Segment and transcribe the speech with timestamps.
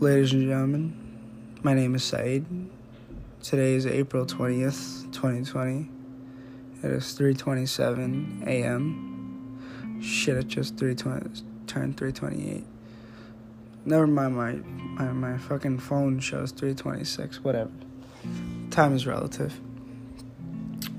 [0.00, 0.94] Ladies and gentlemen,
[1.62, 2.46] my name is Saeed.
[3.42, 5.90] Today is April 20th, 2020.
[6.82, 10.00] It is 3:27 a.m.
[10.00, 12.64] Shit, it just 3:20 turned 3:28.
[13.84, 14.52] Never mind my,
[15.04, 17.70] my my fucking phone shows 3:26, whatever.
[18.70, 19.60] Time is relative.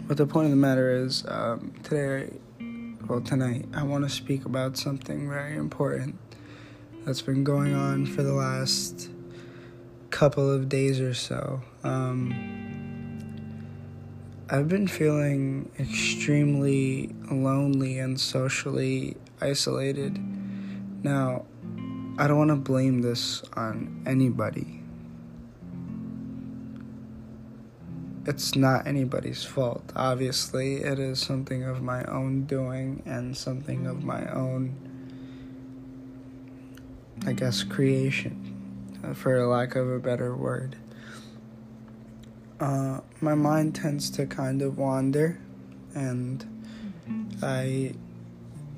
[0.08, 2.38] But the point of the matter is um, today
[3.08, 6.20] well tonight I want to speak about something very important
[7.06, 9.10] that's been going on for the last
[10.12, 11.62] couple of days or so.
[11.84, 12.32] Um,
[14.50, 20.20] I've been feeling extremely lonely and socially isolated.
[21.04, 21.46] Now,
[22.20, 24.84] I don't want to blame this on anybody.
[28.28, 29.92] It's not anybody's fault.
[29.96, 34.91] Obviously, it is something of my own doing and something of my own
[37.26, 40.76] I guess, creation, uh, for lack of a better word.
[42.60, 45.40] Uh, my mind tends to kind of wander,
[45.96, 46.46] and
[47.42, 47.94] I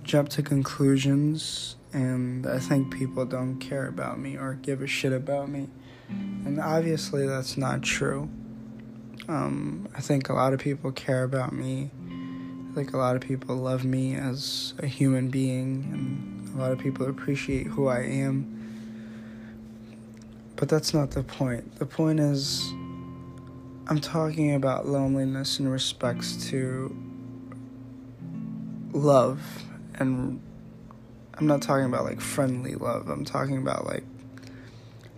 [0.03, 5.13] jump to conclusions, and I think people don't care about me or give a shit
[5.13, 5.69] about me.
[6.09, 8.29] And obviously, that's not true.
[9.27, 11.91] Um, I think a lot of people care about me.
[12.73, 16.71] I think a lot of people love me as a human being, and a lot
[16.71, 18.49] of people appreciate who I am.
[20.55, 21.77] But that's not the point.
[21.77, 22.67] The point is,
[23.85, 26.97] I'm talking about loneliness in respects to
[28.91, 29.39] love.
[29.99, 30.41] And
[31.35, 34.03] I'm not talking about like friendly love, I'm talking about like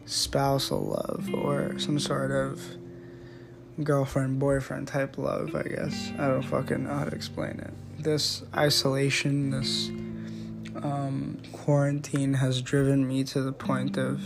[0.05, 2.61] spousal love or some sort of
[3.83, 6.11] girlfriend boyfriend type love, I guess.
[6.17, 7.73] I don't fucking know how to explain it.
[8.01, 9.89] This isolation, this
[10.83, 14.21] um, quarantine has driven me to the point of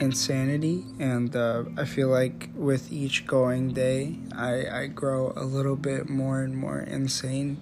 [0.00, 5.76] insanity, and uh, I feel like with each going day, I, I grow a little
[5.76, 7.60] bit more and more insane,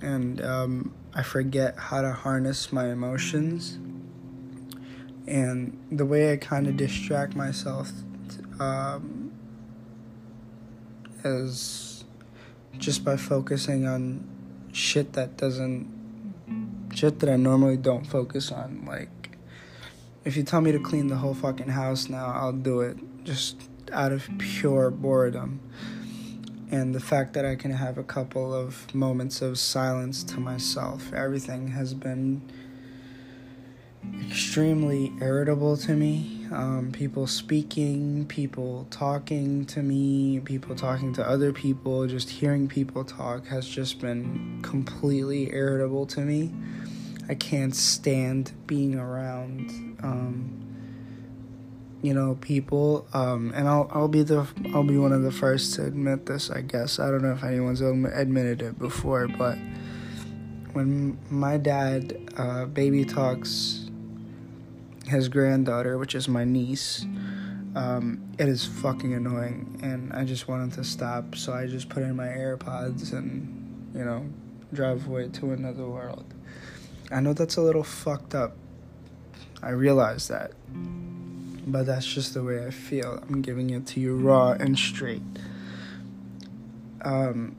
[0.00, 3.78] and um, I forget how to harness my emotions.
[5.26, 7.90] And the way I kind of distract myself
[8.60, 9.23] um,
[11.24, 12.04] is
[12.78, 14.26] just by focusing on
[14.72, 15.92] shit that doesn't
[16.94, 18.84] shit that I normally don't focus on.
[18.86, 19.38] Like,
[20.24, 23.56] if you tell me to clean the whole fucking house now, I'll do it just
[23.92, 25.60] out of pure boredom.
[26.70, 31.12] And the fact that I can have a couple of moments of silence to myself,
[31.12, 32.42] everything has been
[34.28, 36.46] extremely irritable to me.
[36.52, 43.04] Um, people speaking, people talking to me, people talking to other people, just hearing people
[43.04, 46.52] talk has just been completely irritable to me.
[47.28, 50.60] I can't stand being around, um,
[52.02, 53.06] you know, people.
[53.14, 56.50] Um, and I'll I'll be the I'll be one of the first to admit this.
[56.50, 59.56] I guess I don't know if anyone's admitted it before, but
[60.72, 63.83] when my dad uh, baby talks
[65.06, 67.04] his granddaughter, which is my niece.
[67.74, 72.02] Um, it is fucking annoying, and I just wanted to stop, so I just put
[72.02, 74.24] in my AirPods and, you know,
[74.72, 76.24] drive away to another world.
[77.10, 78.56] I know that's a little fucked up.
[79.62, 80.52] I realize that.
[81.66, 83.22] But that's just the way I feel.
[83.28, 85.22] I'm giving it to you raw and straight.
[87.02, 87.56] Um,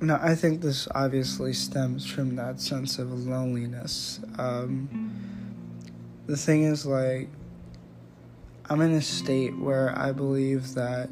[0.00, 4.20] now, I think this obviously stems from that sense of loneliness.
[4.38, 5.19] Um,
[6.30, 7.28] the thing is, like,
[8.66, 11.10] I'm in a state where I believe that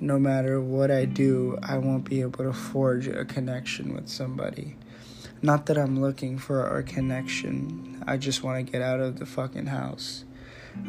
[0.00, 4.76] no matter what I do, I won't be able to forge a connection with somebody.
[5.42, 9.26] Not that I'm looking for a connection, I just want to get out of the
[9.26, 10.24] fucking house.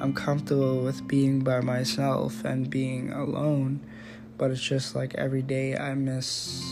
[0.02, 3.82] I'm comfortable with being by myself and being alone,
[4.40, 6.64] but it's just like every day I miss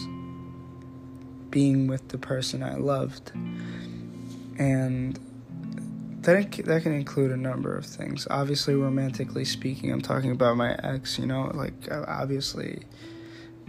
[1.51, 3.33] being with the person I loved.
[4.57, 5.19] And
[6.27, 8.27] that that can include a number of things.
[8.29, 11.17] Obviously, romantically speaking, I'm talking about my ex.
[11.17, 12.83] You know, like obviously,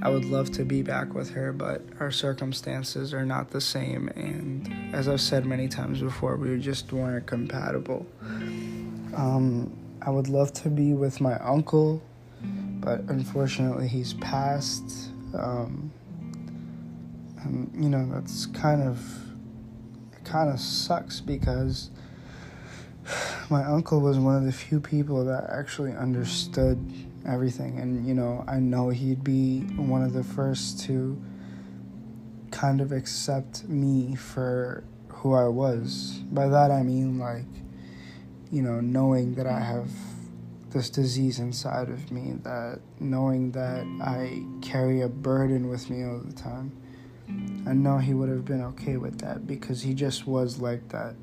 [0.02, 4.08] I would love to be back with her, but our circumstances are not the same.
[4.08, 8.06] And as I've said many times before, we just weren't compatible.
[9.16, 9.72] Um,
[10.02, 12.02] I would love to be with my uncle,
[12.81, 15.12] but unfortunately, he's passed.
[15.32, 15.93] Um,
[17.44, 19.00] and you know that's kind of
[20.25, 21.90] kind of sucks because
[23.50, 26.79] my uncle was one of the few people that actually understood
[27.27, 31.21] everything and you know i know he'd be one of the first to
[32.50, 37.45] kind of accept me for who i was by that i mean like
[38.50, 39.91] you know, knowing that I have
[40.71, 46.19] this disease inside of me, that knowing that I carry a burden with me all
[46.19, 46.73] the time.
[47.67, 51.15] I know he would have been okay with that because he just was like that.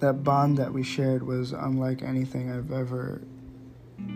[0.00, 3.22] That bond that we shared was unlike anything I've ever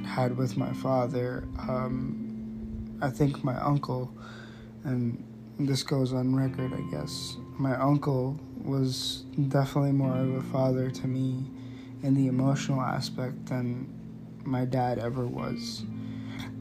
[0.05, 1.45] had with my father.
[1.59, 4.13] Um, I think my uncle,
[4.85, 5.25] and
[5.59, 11.07] this goes on record, I guess, my uncle was definitely more of a father to
[11.07, 11.45] me
[12.03, 13.89] in the emotional aspect than
[14.45, 15.85] my dad ever was.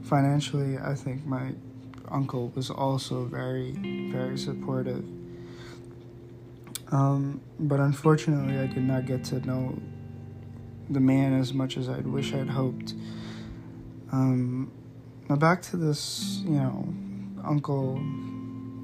[0.02, 1.52] Financially, I think my
[2.10, 3.72] uncle was also very,
[4.12, 5.04] very supportive.
[6.90, 9.78] Um, but unfortunately, I did not get to know
[10.90, 12.94] the man as much as I'd wish I'd hoped.
[14.10, 14.72] Um,
[15.28, 16.88] now back to this, you know,
[17.44, 17.98] uncle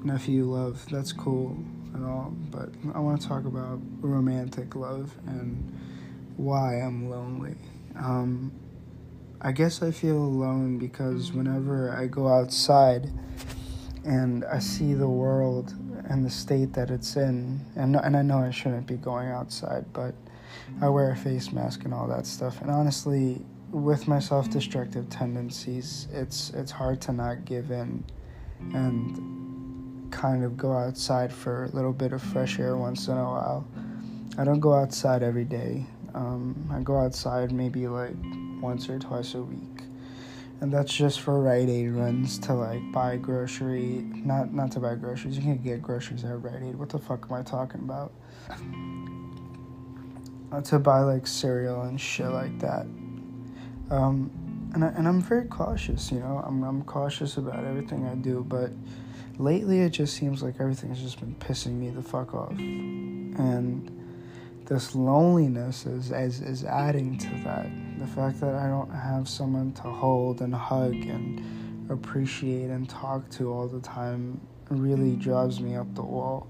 [0.03, 0.85] nephew love.
[0.91, 1.57] That's cool
[1.93, 5.73] and all, but I want to talk about romantic love and
[6.37, 7.55] why I'm lonely.
[7.95, 8.51] Um,
[9.41, 13.09] I guess I feel alone because whenever I go outside
[14.03, 15.73] and I see the world
[16.09, 19.85] and the state that it's in, and and I know I shouldn't be going outside,
[19.93, 20.13] but
[20.81, 22.61] I wear a face mask and all that stuff.
[22.61, 23.41] And honestly,
[23.71, 28.03] with my self-destructive tendencies, it's it's hard to not give in
[28.73, 33.23] and kind of go outside for a little bit of fresh air once in a
[33.23, 33.67] while.
[34.37, 35.85] I don't go outside every day.
[36.13, 38.15] Um, I go outside maybe like
[38.61, 39.74] once or twice a week,
[40.61, 44.05] and that's just for Rite Aid runs to like buy grocery.
[44.13, 45.37] Not not to buy groceries.
[45.37, 46.75] You can get groceries at Rite Aid.
[46.75, 48.13] What the fuck am I talking about?
[50.51, 52.85] Uh, to buy like cereal and shit like that.
[53.89, 54.31] Um,
[54.73, 56.11] and I, and I'm very cautious.
[56.11, 58.71] You know, I'm I'm cautious about everything I do, but
[59.37, 63.91] lately it just seems like everything has just been pissing me the fuck off, and
[64.65, 67.67] this loneliness is, is, is adding to that.
[67.99, 73.29] The fact that I don't have someone to hold and hug and appreciate and talk
[73.31, 76.47] to all the time really drives me up the wall.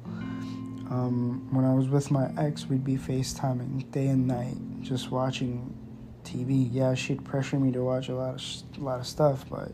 [0.89, 5.75] Um, when I was with my ex, we'd be FaceTiming day and night, just watching
[6.23, 6.69] TV.
[6.71, 9.71] Yeah, she'd pressure me to watch a lot of a lot of stuff, but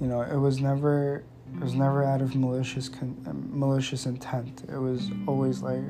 [0.00, 1.24] you know, it was never
[1.54, 3.16] it was never out of malicious con-
[3.50, 4.62] malicious intent.
[4.68, 5.82] It was always like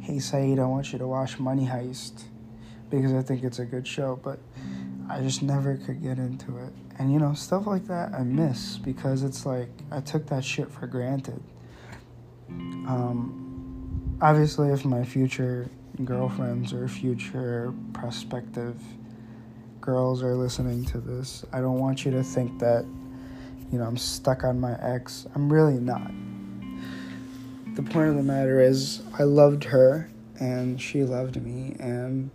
[0.00, 2.22] hey Saeed, I want you to watch Money Heist
[2.90, 4.38] because I think it's a good show, but
[5.08, 6.72] I just never could get into it.
[6.98, 10.70] And you know, stuff like that I miss because it's like I took that shit
[10.70, 11.42] for granted.
[12.48, 15.68] Um, obviously, if my future
[16.04, 18.80] girlfriends or future prospective
[19.80, 22.84] girls are listening to this, I don't want you to think that,
[23.70, 25.26] you know, I'm stuck on my ex.
[25.34, 26.10] I'm really not
[27.76, 30.08] the point of the matter is, I loved her
[30.40, 32.30] and she loved me, and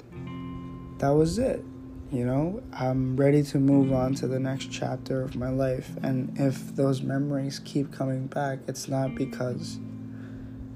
[1.02, 1.64] that was it.
[2.12, 5.90] You know, I'm ready to move on to the next chapter of my life.
[6.04, 9.80] And if those memories keep coming back, it's not because,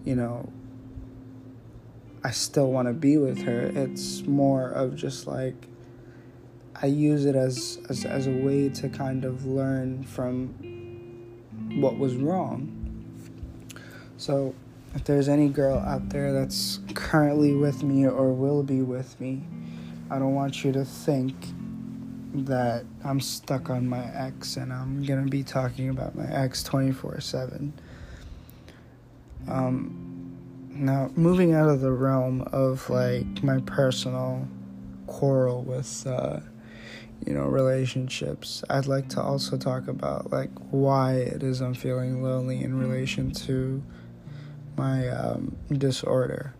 [0.05, 0.51] you know,
[2.23, 3.71] I still want to be with her.
[3.75, 5.67] It's more of just like,
[6.81, 10.49] I use it as, as, as a way to kind of learn from
[11.79, 12.85] what was wrong
[14.17, 14.55] so,
[14.93, 19.43] if there's any girl out there that's currently with me or will be with me,
[20.09, 21.35] I don't want you to think
[22.45, 27.21] that I'm stuck on my ex and I'm gonna be talking about my ex 24
[27.21, 27.73] 7.
[29.47, 30.05] Um,
[30.69, 34.47] now, moving out of the realm of like my personal
[35.07, 36.39] quarrel with, uh,
[37.25, 42.21] you know, relationships, I'd like to also talk about like why it is I'm feeling
[42.21, 43.81] lonely in relation to
[44.77, 46.53] my um, disorder.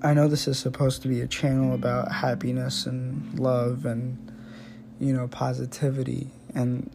[0.00, 4.32] I know this is supposed to be a channel about happiness and love and,
[5.00, 6.30] you know, positivity.
[6.54, 6.90] And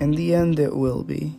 [0.00, 1.34] in the end, it will be.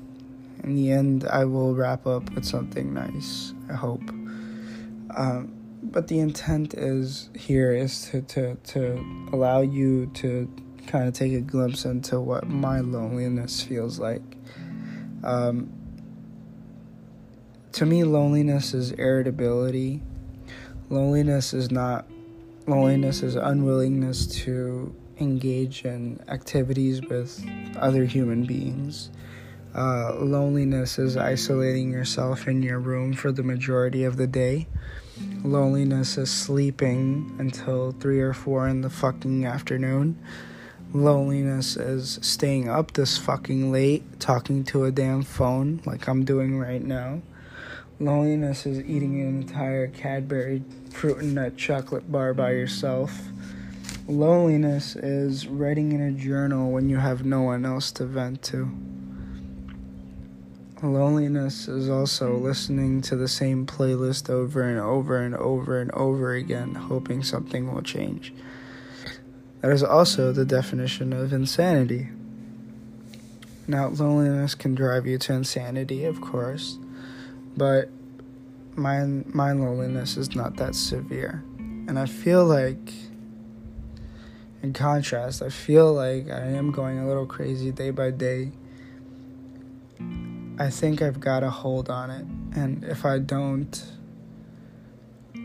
[0.63, 4.04] In the end, I will wrap up with something nice, I hope.
[5.16, 10.50] Um, but the intent is here is to, to, to allow you to
[10.88, 14.22] kind of take a glimpse into what my loneliness feels like.
[15.24, 15.72] Um,
[17.74, 20.02] to me, loneliness is irritability.
[20.93, 22.05] Loneliness is not,
[22.67, 27.43] loneliness is unwillingness to engage in activities with
[27.77, 29.09] other human beings.
[29.73, 34.67] Uh, loneliness is isolating yourself in your room for the majority of the day.
[35.43, 40.15] Loneliness is sleeping until 3 or 4 in the fucking afternoon.
[40.93, 46.59] Loneliness is staying up this fucking late talking to a damn phone like I'm doing
[46.59, 47.23] right now.
[48.00, 53.27] Loneliness is eating an entire Cadbury fruit and nut chocolate bar by yourself.
[54.07, 58.69] Loneliness is writing in a journal when you have no one else to vent to.
[60.81, 66.33] Loneliness is also listening to the same playlist over and over and over and over
[66.33, 68.33] again, hoping something will change.
[69.62, 72.09] That is also the definition of insanity.
[73.65, 76.77] Now, loneliness can drive you to insanity, of course,
[77.57, 77.89] but
[78.75, 81.43] my my loneliness is not that severe.
[81.57, 82.93] And I feel like
[84.62, 88.51] in contrast, I feel like I am going a little crazy day by day
[90.60, 92.25] I think I've got a hold on it.
[92.55, 93.83] And if I don't,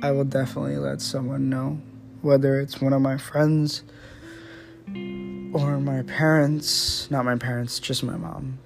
[0.03, 1.81] I will definitely let someone know.
[2.21, 3.85] Whether it's one of my friends
[4.87, 8.59] or my parents, not my parents, just my mom,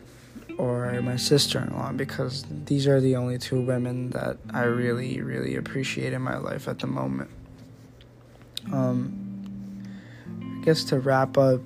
[0.59, 5.21] or my sister in law, because these are the only two women that I really,
[5.21, 7.31] really appreciate in my life at the moment.
[8.73, 9.19] Um,
[10.41, 11.61] I guess to wrap up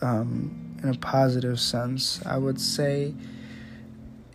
[0.00, 3.14] um, in a positive sense, I would say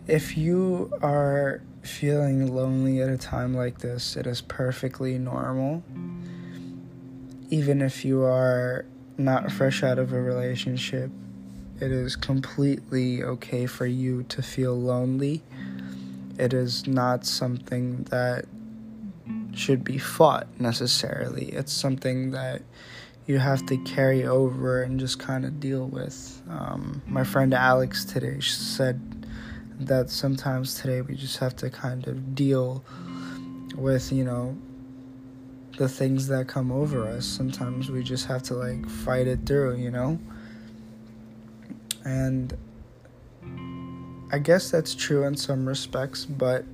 [0.06, 5.82] if you are feeling lonely at a time like this, it is perfectly normal.
[7.50, 8.84] Even if you are
[9.16, 11.10] not fresh out of a relationship,
[11.80, 15.42] it is completely okay for you to feel lonely.
[16.38, 18.46] It is not something that
[19.54, 21.46] should be fought necessarily.
[21.46, 22.62] It's something that
[23.26, 26.42] you have to carry over and just kind of deal with.
[26.48, 29.00] Um, my friend Alex today said
[29.80, 32.84] that sometimes today we just have to kind of deal
[33.76, 34.56] with, you know,
[35.76, 37.24] the things that come over us.
[37.24, 40.18] Sometimes we just have to like fight it through, you know?
[42.08, 42.56] And
[44.32, 46.64] I guess that's true in some respects, but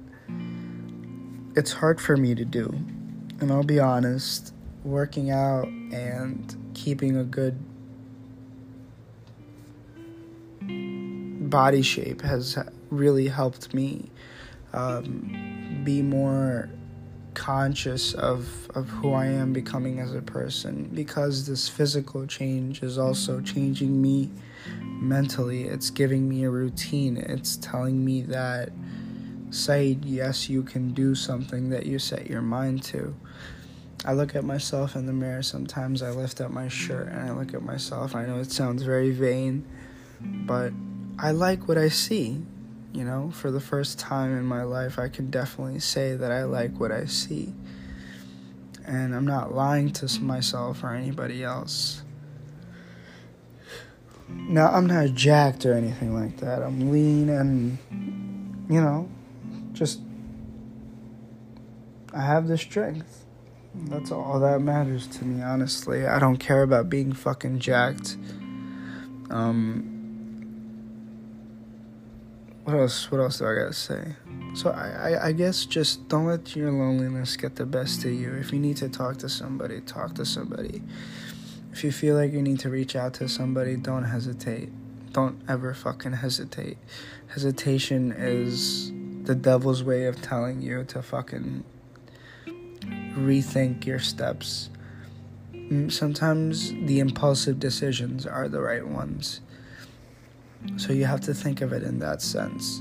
[1.57, 2.73] it's hard for me to do.
[3.41, 7.59] And I'll be honest, working out and keeping a good
[11.51, 12.57] body shape has
[12.91, 14.11] really helped me
[14.73, 16.71] um, be more
[17.35, 22.97] conscious of, of who I am becoming as a person because this physical change is
[22.97, 24.31] also changing me
[24.83, 25.65] mentally.
[25.65, 27.17] It's giving me a routine.
[27.17, 28.71] It's telling me that,
[29.51, 33.15] say, yes, you can do something that you set your mind to.
[34.05, 36.03] I look at myself in the mirror sometimes.
[36.03, 38.15] I lift up my shirt and I look at myself.
[38.15, 39.65] I know it sounds very vain,
[40.21, 40.73] but
[41.19, 42.43] I like what I see.
[42.95, 46.45] You know, for the first time in my life, I can definitely say that I
[46.45, 47.53] like what I see.
[48.87, 52.03] And I'm not lying to myself or anybody else.
[54.29, 56.63] Now, I'm not jacked or anything like that.
[56.63, 57.79] I'm lean and,
[58.71, 59.09] you know,
[59.73, 60.01] just.
[62.13, 63.25] I have the strength.
[63.75, 66.07] That's all that matters to me, honestly.
[66.07, 68.17] I don't care about being fucking jacked.
[69.31, 69.94] Um,
[72.65, 73.11] what else?
[73.11, 74.15] What else do I gotta say?
[74.55, 78.35] So I, I, I guess just don't let your loneliness get the best of you.
[78.35, 80.83] If you need to talk to somebody, talk to somebody.
[81.73, 84.71] If you feel like you need to reach out to somebody, don't hesitate.
[85.13, 86.79] Don't ever fucking hesitate.
[87.29, 88.93] Hesitation is
[89.25, 91.65] the devil's way of telling you to fucking
[93.17, 94.71] rethink your steps.
[95.53, 99.41] Mm, sometimes the impulsive decisions are the right ones.
[100.77, 102.81] So you have to think of it in that sense.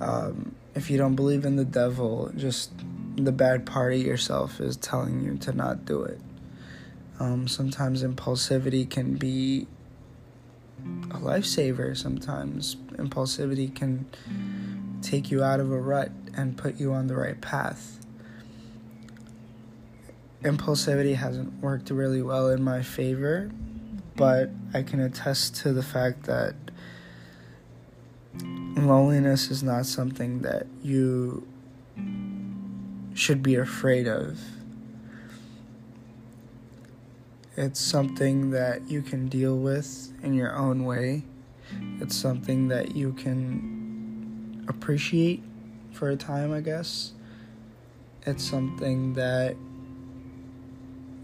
[0.00, 2.72] Um, if you don't believe in the devil, just
[3.16, 6.20] the bad part of yourself is telling you to not do it.
[7.20, 9.66] Um, sometimes impulsivity can be
[11.10, 11.96] a lifesaver.
[11.96, 14.06] Sometimes impulsivity can
[15.02, 17.98] take you out of a rut and put you on the right path.
[20.42, 23.50] Impulsivity hasn't worked really well in my favor,
[24.16, 26.54] but I can attest to the fact that
[28.76, 31.46] loneliness is not something that you
[33.14, 34.38] should be afraid of.
[37.56, 41.24] It's something that you can deal with in your own way.
[42.00, 45.42] It's something that you can appreciate
[45.92, 47.12] for a time, I guess.
[48.24, 49.56] It's something that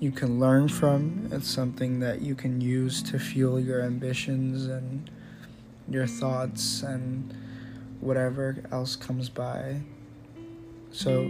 [0.00, 1.28] you can learn from.
[1.32, 5.10] It's something that you can use to fuel your ambitions and
[5.90, 7.34] your thoughts and
[8.00, 9.80] whatever else comes by.
[10.90, 11.20] So,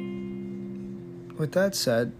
[1.36, 2.12] with that said,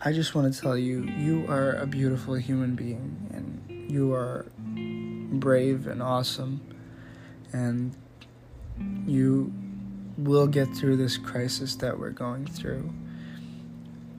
[0.00, 4.46] I just want to tell you you are a beautiful human being and you are
[5.38, 6.60] brave and awesome
[7.52, 7.96] and
[9.06, 9.52] you
[10.18, 12.92] we'll get through this crisis that we're going through.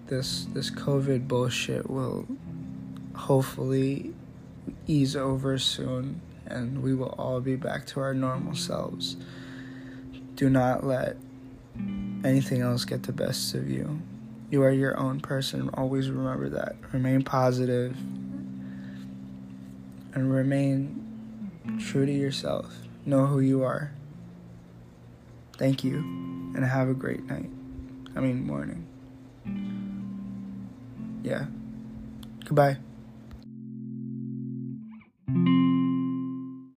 [0.08, 2.28] This this COVID bullshit will
[3.16, 4.14] hopefully
[4.88, 9.18] ease over soon and we will all be back to our normal selves.
[10.36, 11.18] Do not let
[12.24, 14.02] anything else get the best of you.
[14.50, 15.70] You are your own person.
[15.74, 16.76] Always remember that.
[16.92, 17.96] Remain positive
[20.14, 22.74] and remain true to yourself.
[23.06, 23.92] Know who you are.
[25.58, 25.98] Thank you
[26.56, 27.50] and have a great night.
[28.16, 28.86] I mean, morning.
[31.24, 31.46] Yeah.
[32.46, 32.78] Goodbye.